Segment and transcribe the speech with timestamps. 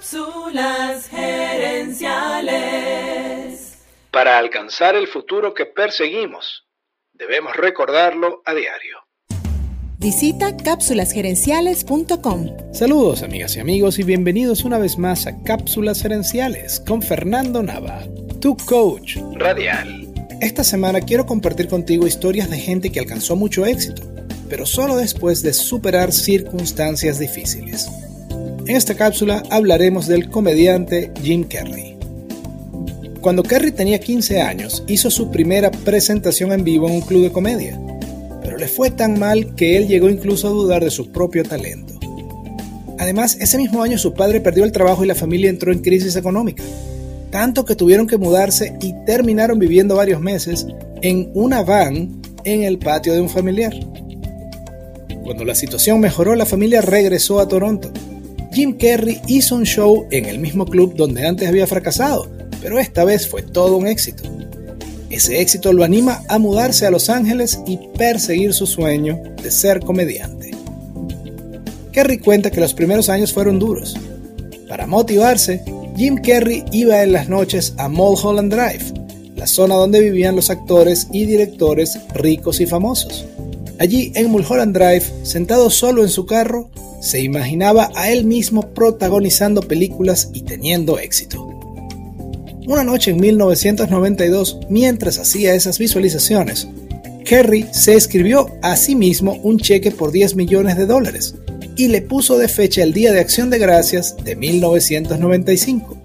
[0.00, 2.00] Cápsulas gerenciales.
[4.10, 6.64] Para alcanzar el futuro que perseguimos,
[7.12, 8.96] debemos recordarlo a diario.
[9.98, 12.46] Visita cápsulasgerenciales.com.
[12.72, 18.04] Saludos amigas y amigos y bienvenidos una vez más a Cápsulas Gerenciales con Fernando Nava,
[18.40, 20.08] tu coach radial.
[20.40, 24.00] Esta semana quiero compartir contigo historias de gente que alcanzó mucho éxito,
[24.48, 27.90] pero solo después de superar circunstancias difíciles.
[28.66, 31.96] En esta cápsula hablaremos del comediante Jim Carrey.
[33.20, 37.32] Cuando Carrey tenía 15 años, hizo su primera presentación en vivo en un club de
[37.32, 37.78] comedia
[38.42, 41.94] pero le fue tan mal que él llegó incluso a dudar de su propio talento.
[42.98, 46.16] Además, ese mismo año su padre perdió el trabajo y la familia entró en crisis
[46.16, 46.62] económica,
[47.30, 50.66] tanto que tuvieron que mudarse y terminaron viviendo varios meses
[51.00, 53.72] en una van en el patio de un familiar.
[55.22, 57.90] Cuando la situación mejoró, la familia regresó a Toronto.
[58.52, 62.28] Jim Carrey hizo un show en el mismo club donde antes había fracasado,
[62.60, 64.24] pero esta vez fue todo un éxito.
[65.08, 69.80] Ese éxito lo anima a mudarse a Los Ángeles y perseguir su sueño de ser
[69.80, 70.50] comediante.
[71.92, 73.96] Kerry cuenta que los primeros años fueron duros.
[74.68, 75.62] Para motivarse,
[75.96, 78.84] Jim Carrey iba en las noches a Mulholland Drive,
[79.36, 83.26] la zona donde vivían los actores y directores ricos y famosos.
[83.78, 89.62] Allí en Mulholland Drive, sentado solo en su carro, se imaginaba a él mismo protagonizando
[89.62, 91.46] películas y teniendo éxito.
[92.66, 96.68] Una noche en 1992, mientras hacía esas visualizaciones,
[97.24, 101.34] Kerry se escribió a sí mismo un cheque por 10 millones de dólares
[101.76, 105.96] y le puso de fecha el Día de Acción de Gracias de 1995.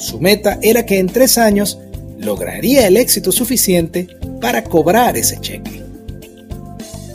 [0.00, 1.78] Su meta era que en tres años
[2.18, 4.08] lograría el éxito suficiente
[4.40, 5.82] para cobrar ese cheque.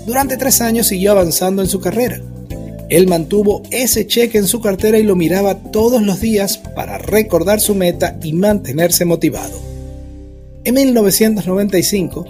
[0.06, 2.22] Durante tres años siguió avanzando en su carrera
[2.90, 7.60] él mantuvo ese cheque en su cartera y lo miraba todos los días para recordar
[7.60, 9.58] su meta y mantenerse motivado.
[10.64, 12.26] En 1995,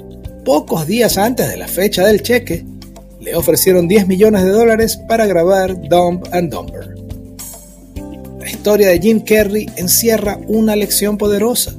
[0.45, 2.65] pocos días antes de la fecha del cheque,
[3.19, 6.95] le ofrecieron 10 millones de dólares para grabar Dumb and Dumber.
[8.39, 11.73] La historia de Jim Carrey encierra una lección poderosa.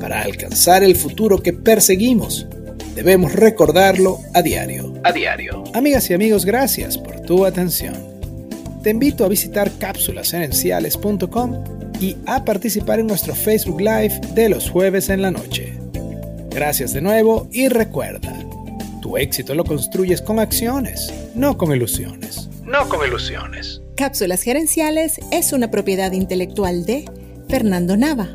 [0.00, 2.46] Para alcanzar el futuro que perseguimos,
[2.94, 4.92] debemos recordarlo a diario.
[5.04, 5.64] A diario.
[5.74, 7.94] Amigas y amigos, gracias por tu atención.
[8.82, 11.64] Te invito a visitar cápsulasenenciales.com
[12.00, 15.72] y a participar en nuestro Facebook Live de los jueves en la noche.
[16.50, 18.32] Gracias de nuevo y recuerda,
[19.00, 22.48] tu éxito lo construyes con acciones, no con ilusiones.
[22.62, 23.80] No con ilusiones.
[23.96, 27.04] Cápsulas Gerenciales es una propiedad intelectual de
[27.48, 28.28] Fernando Nava